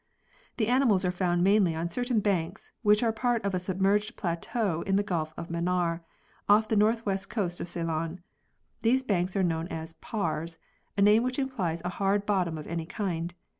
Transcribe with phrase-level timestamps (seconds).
[0.57, 4.81] The animals are found mainly on certain banks, which are part of a submerged plateau
[4.87, 6.01] in the Gulf of Manaar,
[6.49, 8.23] off the north west coast of Ceylon.
[8.81, 10.57] These banks are known as" paars"
[10.97, 13.35] a name which implies a hard bottom of any kind.